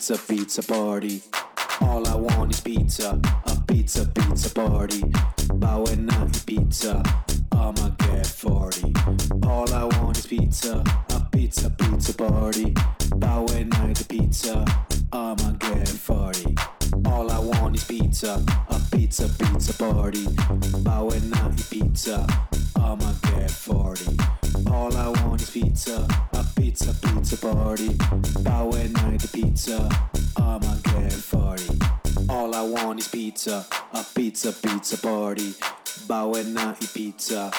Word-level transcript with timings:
pizza, 0.00 0.16
pizza 0.16 0.62
party. 0.62 1.39
Pizza, 33.40 33.66
a 33.94 34.04
pizza, 34.14 34.52
pizza 34.52 34.98
party. 34.98 35.54
And 36.10 36.54
night 36.54 36.78
pizza, 36.92 37.50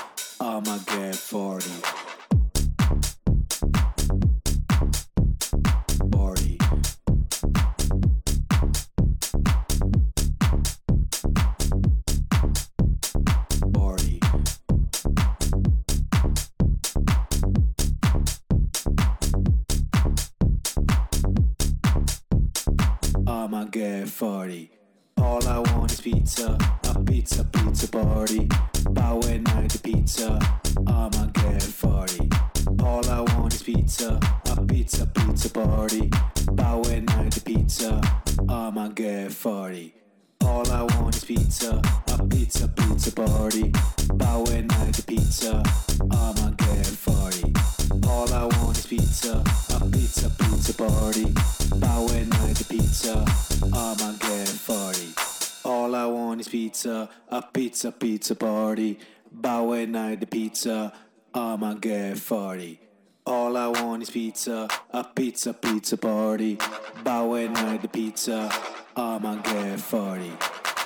pizza, 58.36 58.46
party. 58.46 59.00
And 59.44 59.92
night 59.92 60.20
the 60.20 60.26
pizza, 60.26 60.94
I'ma 61.34 61.74
get 61.76 62.18
40. 62.18 62.80
All 63.26 63.58
I 63.58 63.68
want 63.68 64.04
is 64.04 64.10
pizza, 64.10 64.68
a 64.92 65.04
pizza, 65.04 65.54
pizza 65.54 65.98
party. 65.98 66.58
And 67.06 67.54
night 67.54 67.82
the 67.82 67.88
pizza, 67.88 68.52
I'ma 68.96 69.36
get 69.36 69.80
40. 69.80 70.32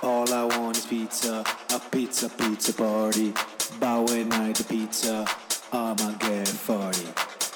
All 0.04 0.34
I 0.34 0.44
want 0.58 0.78
is 0.78 0.86
pizza, 0.86 1.44
a 1.74 1.80
pizza, 1.92 2.30
pizza 2.30 2.74
party. 2.74 3.34
And 3.82 4.30
night 4.30 4.56
the 4.56 4.64
pizza, 4.64 5.26
I'ma 5.72 6.12
get 6.20 6.48
40. 6.48 7.02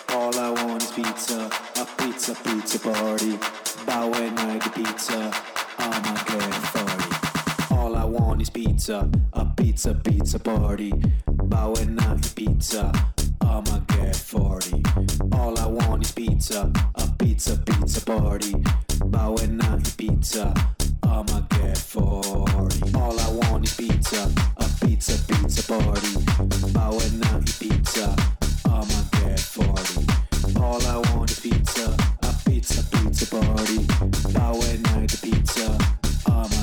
All 0.09 0.37
I 0.37 0.49
want 0.63 0.83
is 0.83 0.91
pizza, 0.91 1.49
a 1.77 1.85
pizza, 1.97 2.35
pizza 2.35 2.79
party. 2.79 3.39
And 3.87 4.35
night 4.35 4.63
the 4.63 4.69
pizza, 4.69 5.31
I'ma 5.77 6.13
get 6.23 6.53
40. 6.53 7.18
Johnny's 8.39 8.49
Pizza, 8.51 9.09
a 9.33 9.45
pizza 9.57 9.93
pizza 9.93 10.39
party. 10.39 10.93
Bowing 11.27 11.99
out 11.99 12.23
your 12.23 12.33
pizza, 12.47 12.89
I'ma 13.41 13.79
get 13.79 14.15
40. 14.15 14.81
All 15.33 15.59
I 15.59 15.65
want 15.65 16.05
is 16.05 16.13
pizza, 16.13 16.71
a 16.95 17.07
pizza 17.19 17.57
pizza 17.57 17.99
party. 17.99 18.55
Bowing 19.07 19.59
out 19.61 19.85
your 19.85 19.95
pizza, 19.97 20.53
I'ma 21.03 21.41
get 21.49 21.77
40. 21.77 22.95
All 22.95 23.19
I 23.19 23.29
want 23.29 23.67
is 23.67 23.75
pizza, 23.75 24.31
a 24.55 24.85
pizza 24.85 25.17
pizza 25.27 25.63
party. 25.67 26.71
Bowing 26.71 27.21
out 27.25 27.43
your 27.45 27.69
pizza, 27.69 28.15
I'ma 28.67 29.01
get 29.19 29.37
40. 29.37 30.07
All 30.55 30.81
I 30.87 30.97
want 31.11 31.29
is 31.29 31.41
pizza, 31.41 31.93
a 32.23 32.33
pizza 32.45 32.83
pizza 32.85 33.25
party. 33.25 33.85
Bowing 34.31 34.85
out 34.87 35.09
the 35.09 35.19
pizza, 35.21 35.77
I'ma 36.25 36.58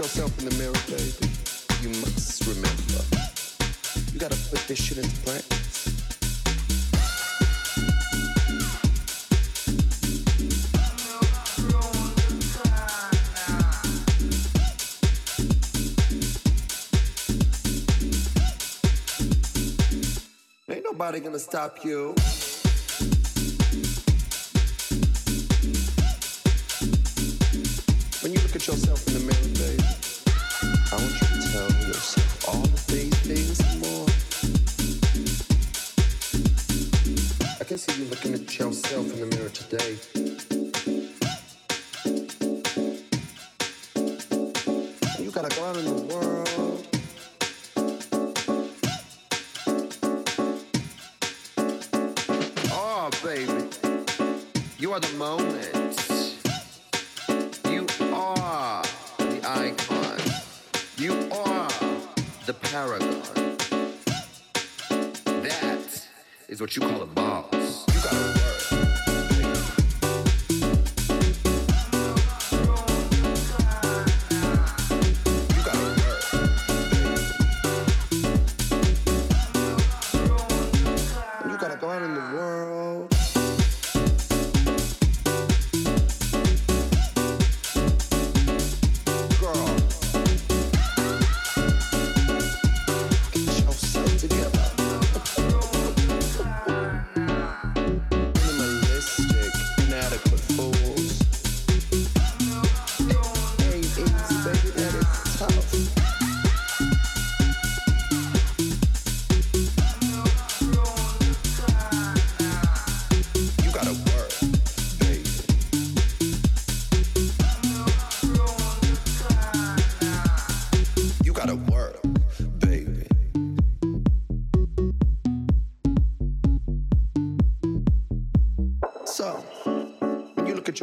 yourself 0.00 0.38
in 0.38 0.48
the 0.48 0.54
mirror, 0.56 0.72
baby, 0.88 1.28
you 1.82 1.90
must 2.00 2.46
remember. 2.46 3.04
You 4.14 4.18
gotta 4.18 4.36
put 4.48 4.66
this 4.66 4.82
shit 4.82 4.96
into 4.96 5.14
practice. 5.20 5.88
Ain't 20.70 20.84
nobody 20.84 21.20
gonna 21.20 21.38
stop 21.38 21.84
you. 21.84 22.14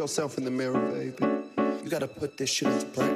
yourself 0.08 0.38
in 0.38 0.44
the 0.44 0.50
mirror, 0.50 0.80
baby. 0.88 1.12
You 1.84 1.90
gotta 1.90 2.08
put 2.08 2.38
this 2.38 2.48
shit 2.48 2.68
into 2.68 2.86
practice. 2.86 3.07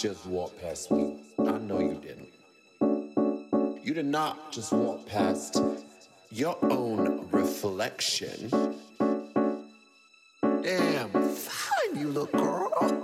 just 0.00 0.24
walk 0.24 0.58
past 0.62 0.90
me. 0.90 1.18
I 1.40 1.58
know 1.58 1.78
you 1.78 2.00
didn't. 2.00 2.32
You 3.84 3.92
did 3.92 4.06
not 4.06 4.50
just 4.50 4.72
walk 4.72 5.04
past 5.04 5.60
your 6.30 6.56
own 6.62 7.28
reflection. 7.30 8.50
Damn, 10.40 11.10
fine, 11.10 11.96
you 11.96 12.08
little 12.08 12.24
girl. 12.26 12.99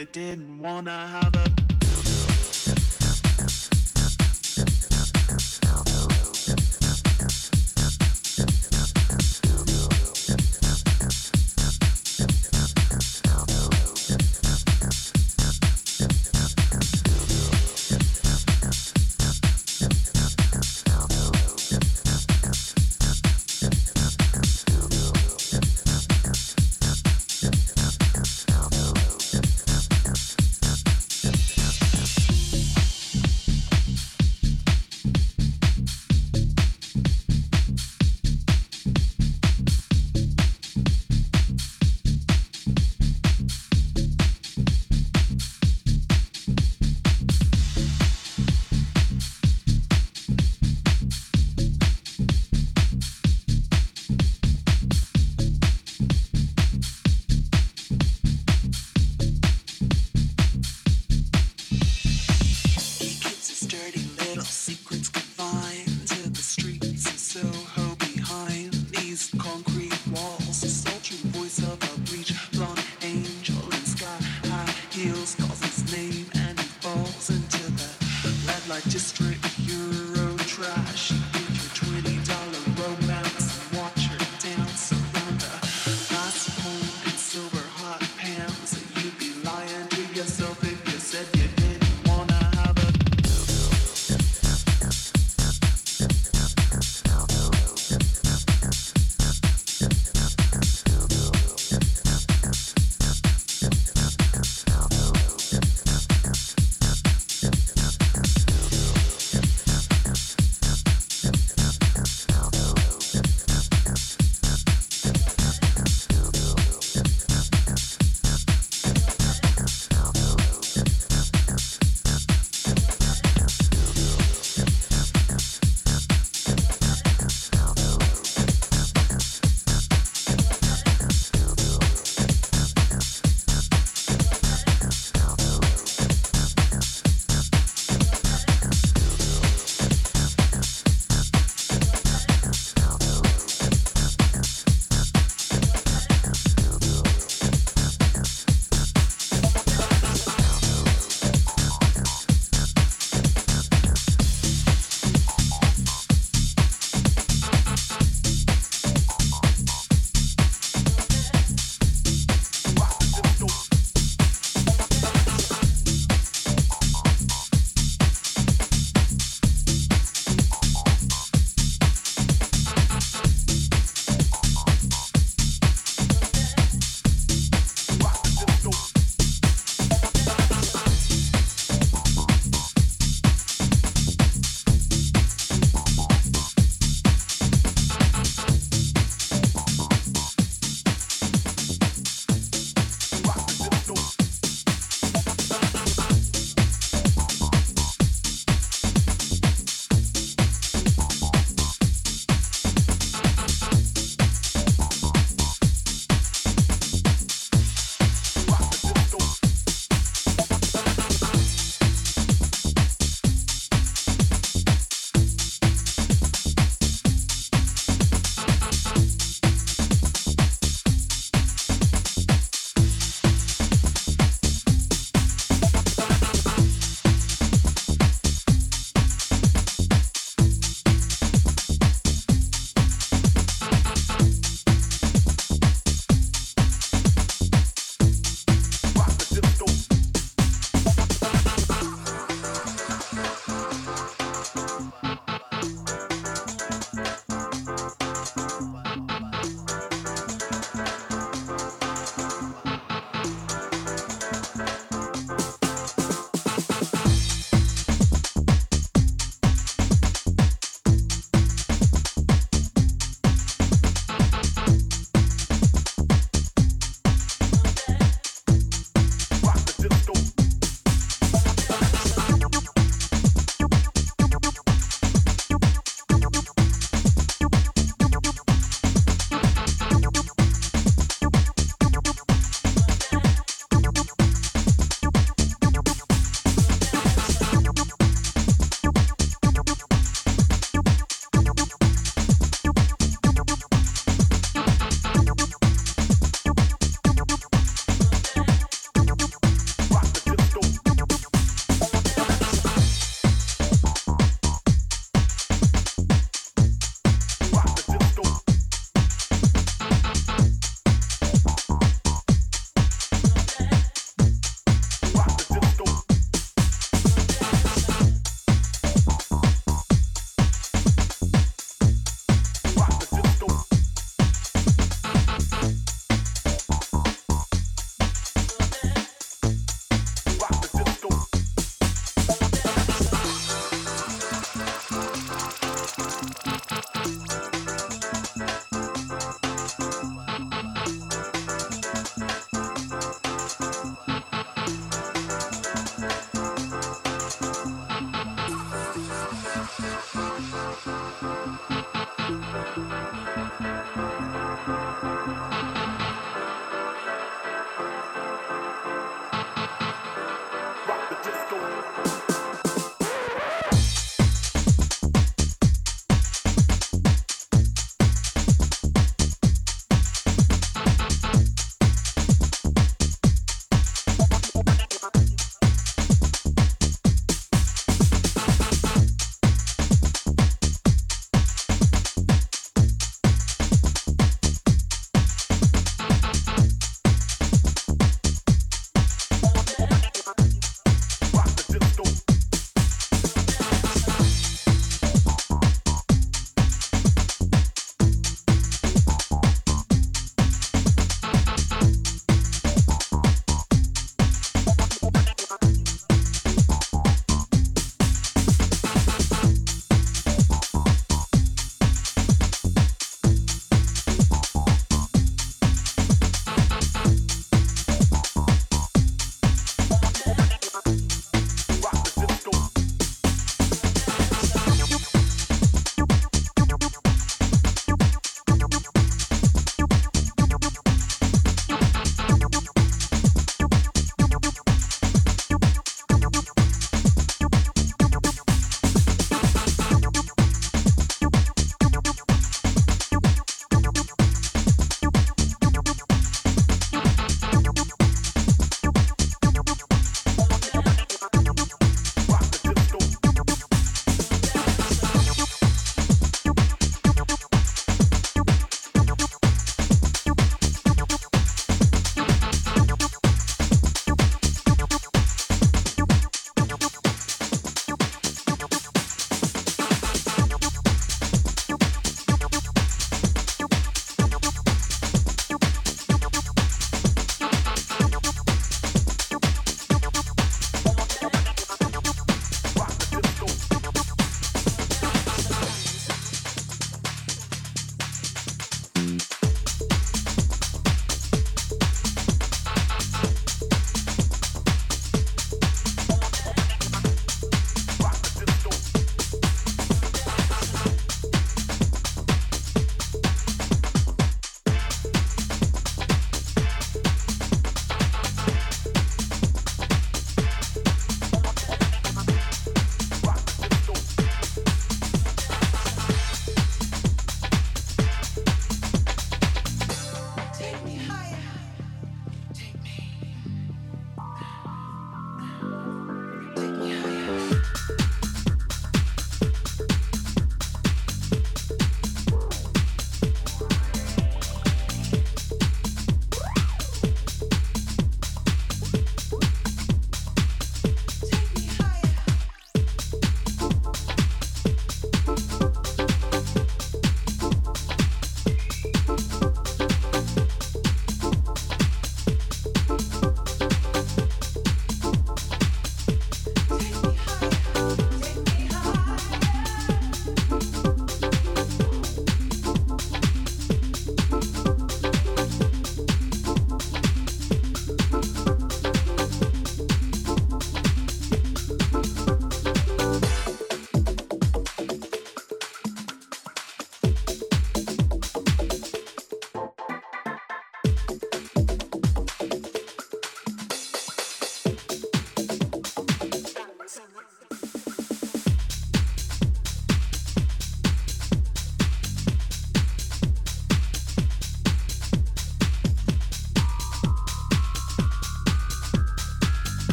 You 0.00 0.06
didn't 0.06 0.58
wanna 0.58 1.06
have 1.08 1.34
a 1.34 1.39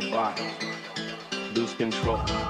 your 0.00 0.10
body. 0.10 0.42
Lose 1.54 1.74
control. 1.74 2.49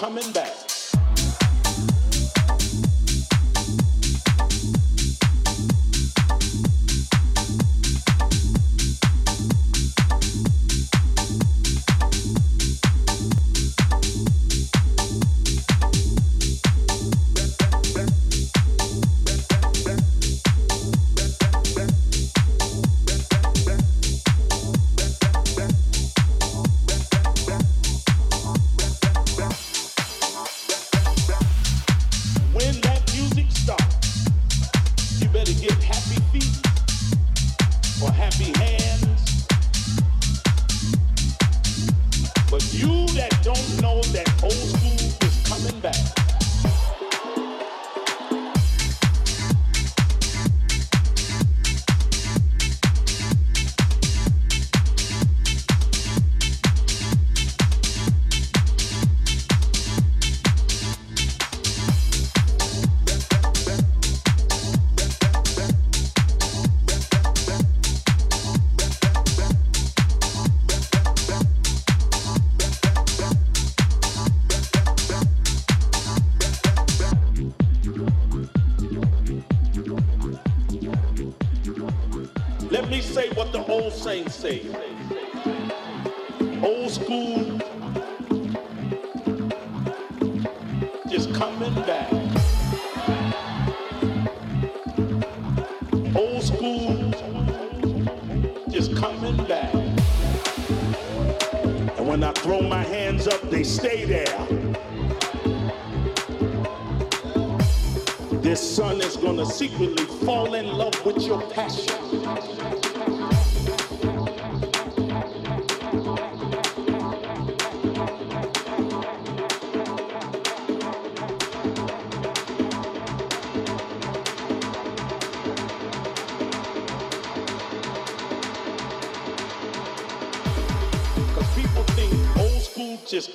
Coming 0.00 0.32
back. 0.32 0.59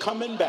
Coming 0.06 0.38
back. 0.38 0.45